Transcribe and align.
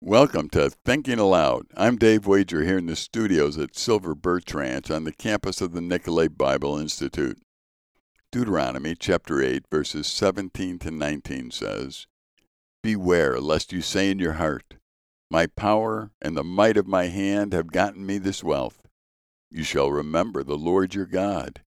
Welcome 0.00 0.48
to 0.50 0.70
Thinking 0.70 1.18
Aloud. 1.18 1.66
I'm 1.76 1.96
Dave 1.96 2.24
Wager 2.24 2.62
here 2.62 2.78
in 2.78 2.86
the 2.86 2.94
studios 2.94 3.58
at 3.58 3.76
Silver 3.76 4.14
Birch 4.14 4.54
Ranch 4.54 4.92
on 4.92 5.02
the 5.02 5.12
campus 5.12 5.60
of 5.60 5.72
the 5.72 5.80
Nicolet 5.80 6.38
Bible 6.38 6.78
Institute. 6.78 7.36
Deuteronomy 8.30 8.94
chapter 8.94 9.42
8, 9.42 9.64
verses 9.68 10.06
17 10.06 10.78
to 10.78 10.92
19 10.92 11.50
says, 11.50 12.06
Beware 12.80 13.40
lest 13.40 13.72
you 13.72 13.82
say 13.82 14.08
in 14.08 14.20
your 14.20 14.34
heart, 14.34 14.76
My 15.32 15.48
power 15.48 16.12
and 16.22 16.36
the 16.36 16.44
might 16.44 16.76
of 16.76 16.86
my 16.86 17.06
hand 17.06 17.52
have 17.52 17.72
gotten 17.72 18.06
me 18.06 18.18
this 18.18 18.44
wealth. 18.44 18.86
You 19.50 19.64
shall 19.64 19.90
remember 19.90 20.44
the 20.44 20.56
Lord 20.56 20.94
your 20.94 21.06
God, 21.06 21.62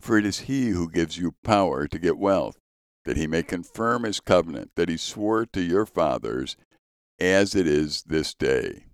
for 0.00 0.16
it 0.16 0.24
is 0.24 0.40
he 0.40 0.68
who 0.68 0.88
gives 0.88 1.18
you 1.18 1.34
power 1.42 1.88
to 1.88 1.98
get 1.98 2.18
wealth, 2.18 2.56
that 3.04 3.16
he 3.16 3.26
may 3.26 3.42
confirm 3.42 4.04
his 4.04 4.20
covenant 4.20 4.70
that 4.76 4.88
he 4.88 4.96
swore 4.96 5.44
to 5.46 5.60
your 5.60 5.86
fathers 5.86 6.56
as 7.20 7.54
it 7.54 7.66
is 7.66 8.02
this 8.02 8.34
day. 8.34 8.86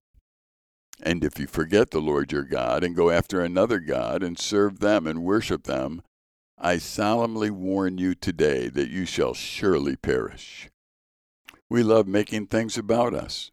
And 1.03 1.25
if 1.25 1.39
you 1.39 1.47
forget 1.47 1.91
the 1.91 2.01
Lord 2.01 2.31
your 2.31 2.45
God 2.45 2.85
and 2.85 2.95
go 2.95 3.11
after 3.11 3.41
another 3.41 3.79
God 3.79 4.23
and 4.23 4.39
serve 4.39 4.81
them 4.81 5.07
and 5.07 5.23
worship 5.23 5.65
them, 5.65 6.03
I 6.59 6.77
solemnly 6.77 7.51
warn 7.51 7.97
you 7.97 8.15
today 8.15 8.69
that 8.69 8.91
you 8.91 9.07
shall 9.07 9.33
surely 9.33 9.97
perish. 9.97 10.69
We 11.71 11.83
love 11.83 12.07
making 12.07 12.49
things 12.49 12.77
about 12.77 13.15
us, 13.15 13.51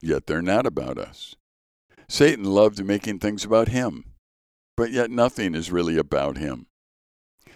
yet 0.00 0.26
they're 0.26 0.42
not 0.42 0.66
about 0.66 0.98
us. 0.98 1.34
Satan 2.08 2.44
loved 2.44 2.84
making 2.84 3.18
things 3.18 3.44
about 3.44 3.68
him, 3.68 4.04
but 4.76 4.92
yet 4.92 5.10
nothing 5.10 5.54
is 5.54 5.72
really 5.72 5.96
about 5.96 6.36
him. 6.36 6.66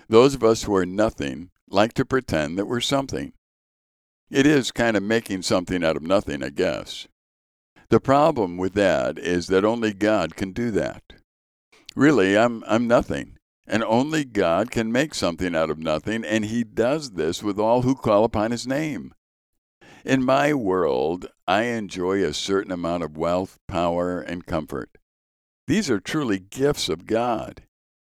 Those 0.08 0.34
of 0.34 0.42
us 0.42 0.64
who 0.64 0.74
are 0.74 0.86
nothing 0.86 1.50
like 1.68 1.92
to 1.94 2.04
pretend 2.04 2.58
that 2.58 2.66
we're 2.66 2.80
something. 2.80 3.34
It 4.30 4.46
is 4.46 4.70
kind 4.70 4.96
of 4.96 5.02
making 5.02 5.42
something 5.42 5.82
out 5.82 5.96
of 5.96 6.02
nothing, 6.02 6.42
I 6.42 6.50
guess. 6.50 7.08
The 7.88 8.00
problem 8.00 8.58
with 8.58 8.74
that 8.74 9.18
is 9.18 9.46
that 9.46 9.64
only 9.64 9.94
God 9.94 10.36
can 10.36 10.52
do 10.52 10.70
that. 10.72 11.02
Really, 11.96 12.36
I'm, 12.36 12.62
I'm 12.66 12.86
nothing, 12.86 13.38
and 13.66 13.82
only 13.82 14.24
God 14.26 14.70
can 14.70 14.92
make 14.92 15.14
something 15.14 15.56
out 15.56 15.70
of 15.70 15.78
nothing, 15.78 16.24
and 16.24 16.44
He 16.44 16.62
does 16.62 17.12
this 17.12 17.42
with 17.42 17.58
all 17.58 17.82
who 17.82 17.94
call 17.94 18.24
upon 18.24 18.50
His 18.50 18.66
name. 18.66 19.14
In 20.04 20.22
my 20.22 20.52
world, 20.52 21.28
I 21.46 21.62
enjoy 21.62 22.22
a 22.22 22.34
certain 22.34 22.70
amount 22.70 23.04
of 23.04 23.16
wealth, 23.16 23.56
power, 23.66 24.20
and 24.20 24.44
comfort. 24.44 24.98
These 25.66 25.88
are 25.88 26.00
truly 26.00 26.38
gifts 26.38 26.90
of 26.90 27.06
God. 27.06 27.62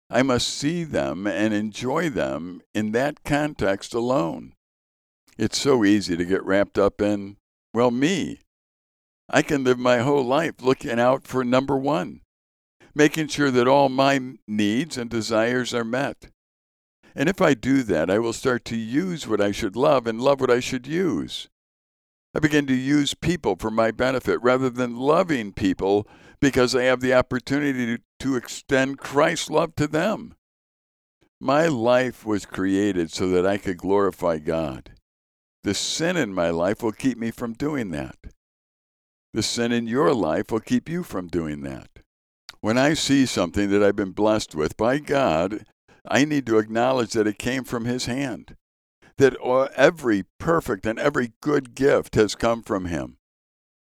I 0.09 0.23
must 0.23 0.49
see 0.49 0.83
them 0.83 1.25
and 1.25 1.53
enjoy 1.53 2.09
them 2.09 2.61
in 2.73 2.91
that 2.91 3.23
context 3.23 3.93
alone. 3.93 4.53
It's 5.37 5.57
so 5.57 5.83
easy 5.83 6.17
to 6.17 6.25
get 6.25 6.43
wrapped 6.43 6.77
up 6.77 7.01
in, 7.01 7.37
well, 7.73 7.91
me. 7.91 8.39
I 9.29 9.41
can 9.41 9.63
live 9.63 9.79
my 9.79 9.99
whole 9.99 10.25
life 10.25 10.55
looking 10.61 10.99
out 10.99 11.25
for 11.25 11.43
number 11.43 11.77
one, 11.77 12.21
making 12.93 13.27
sure 13.27 13.49
that 13.49 13.67
all 13.67 13.87
my 13.87 14.19
needs 14.47 14.97
and 14.97 15.09
desires 15.09 15.73
are 15.73 15.85
met. 15.85 16.29
And 17.15 17.29
if 17.29 17.41
I 17.41 17.53
do 17.53 17.83
that, 17.83 18.09
I 18.09 18.19
will 18.19 18.33
start 18.33 18.65
to 18.65 18.75
use 18.75 19.27
what 19.27 19.41
I 19.41 19.51
should 19.51 19.75
love 19.75 20.07
and 20.07 20.21
love 20.21 20.41
what 20.41 20.51
I 20.51 20.59
should 20.59 20.87
use. 20.87 21.49
I 22.33 22.39
begin 22.39 22.65
to 22.67 22.73
use 22.75 23.13
people 23.13 23.57
for 23.57 23.71
my 23.71 23.91
benefit 23.91 24.41
rather 24.41 24.69
than 24.69 24.95
loving 24.95 25.51
people 25.51 26.07
because 26.39 26.73
I 26.75 26.83
have 26.83 27.01
the 27.01 27.13
opportunity 27.13 27.99
to 28.19 28.35
extend 28.35 28.99
Christ's 28.99 29.49
love 29.49 29.75
to 29.75 29.87
them. 29.87 30.35
My 31.39 31.67
life 31.67 32.25
was 32.25 32.45
created 32.45 33.11
so 33.11 33.27
that 33.29 33.45
I 33.45 33.57
could 33.57 33.77
glorify 33.77 34.37
God. 34.37 34.90
The 35.63 35.73
sin 35.75 36.17
in 36.17 36.33
my 36.33 36.49
life 36.49 36.81
will 36.81 36.91
keep 36.91 37.19
me 37.19 37.29
from 37.29 37.53
doing 37.53 37.91
that. 37.91 38.15
The 39.33 39.43
sin 39.43 39.71
in 39.71 39.85
your 39.85 40.13
life 40.13 40.51
will 40.51 40.59
keep 40.59 40.89
you 40.89 41.03
from 41.03 41.27
doing 41.27 41.61
that. 41.61 41.87
When 42.61 42.77
I 42.77 42.95
see 42.95 43.27
something 43.27 43.69
that 43.69 43.83
I've 43.83 43.95
been 43.95 44.11
blessed 44.11 44.55
with 44.55 44.75
by 44.75 44.97
God, 44.97 45.65
I 46.07 46.25
need 46.25 46.47
to 46.47 46.57
acknowledge 46.57 47.13
that 47.13 47.27
it 47.27 47.37
came 47.37 47.63
from 47.63 47.85
His 47.85 48.07
hand, 48.07 48.55
that 49.17 49.35
every 49.75 50.25
perfect 50.39 50.87
and 50.87 50.97
every 50.97 51.33
good 51.41 51.75
gift 51.75 52.15
has 52.15 52.33
come 52.33 52.63
from 52.63 52.85
Him, 52.85 53.17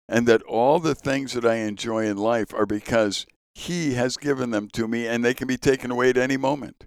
and 0.10 0.28
that 0.28 0.44
all 0.44 0.80
the 0.80 0.96
things 0.96 1.34
that 1.34 1.46
I 1.46 1.56
enjoy 1.56 2.06
in 2.06 2.18
life 2.18 2.54
are 2.54 2.66
because 2.66 3.26
He 3.56 3.94
has 3.94 4.18
given 4.18 4.52
them 4.52 4.68
to 4.74 4.90
me 4.90 5.08
and 5.08 5.24
they 5.24 5.34
can 5.34 5.48
be 5.48 5.58
taken 5.58 5.90
away 5.90 6.10
at 6.10 6.18
any 6.18 6.38
moment. 6.38 6.86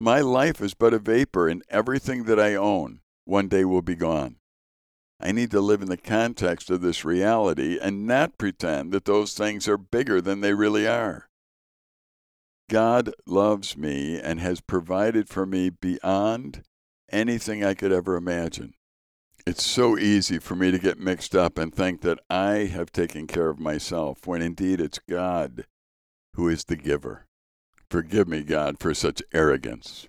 My 0.00 0.20
life 0.20 0.60
is 0.60 0.74
but 0.74 0.94
a 0.94 0.98
vapor, 0.98 1.48
and 1.48 1.62
everything 1.70 2.24
that 2.24 2.40
I 2.40 2.56
own 2.56 2.99
one 3.24 3.48
day 3.48 3.64
will 3.64 3.82
be 3.82 3.94
gone. 3.94 4.36
I 5.20 5.32
need 5.32 5.50
to 5.50 5.60
live 5.60 5.82
in 5.82 5.88
the 5.88 5.96
context 5.96 6.70
of 6.70 6.80
this 6.80 7.04
reality 7.04 7.78
and 7.80 8.06
not 8.06 8.38
pretend 8.38 8.92
that 8.92 9.04
those 9.04 9.34
things 9.34 9.68
are 9.68 9.76
bigger 9.76 10.20
than 10.20 10.40
they 10.40 10.54
really 10.54 10.86
are. 10.86 11.28
God 12.70 13.12
loves 13.26 13.76
me 13.76 14.18
and 14.18 14.40
has 14.40 14.60
provided 14.60 15.28
for 15.28 15.44
me 15.44 15.70
beyond 15.70 16.62
anything 17.10 17.64
I 17.64 17.74
could 17.74 17.92
ever 17.92 18.16
imagine. 18.16 18.74
It's 19.46 19.64
so 19.64 19.98
easy 19.98 20.38
for 20.38 20.54
me 20.54 20.70
to 20.70 20.78
get 20.78 20.98
mixed 20.98 21.34
up 21.34 21.58
and 21.58 21.74
think 21.74 22.02
that 22.02 22.20
I 22.30 22.66
have 22.72 22.92
taken 22.92 23.26
care 23.26 23.48
of 23.48 23.58
myself 23.58 24.26
when 24.26 24.42
indeed 24.42 24.80
it's 24.80 25.00
God 25.00 25.66
who 26.34 26.48
is 26.48 26.64
the 26.64 26.76
giver. 26.76 27.26
Forgive 27.90 28.28
me, 28.28 28.42
God, 28.42 28.78
for 28.78 28.94
such 28.94 29.22
arrogance. 29.32 30.06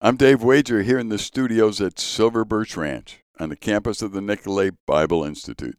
I'm 0.00 0.16
Dave 0.16 0.44
Wager 0.44 0.82
here 0.84 1.00
in 1.00 1.08
the 1.08 1.18
studios 1.18 1.80
at 1.80 1.98
Silver 1.98 2.44
Birch 2.44 2.76
Ranch 2.76 3.24
on 3.40 3.48
the 3.48 3.56
campus 3.56 4.00
of 4.00 4.12
the 4.12 4.20
Nicolet 4.20 4.76
Bible 4.86 5.24
Institute. 5.24 5.76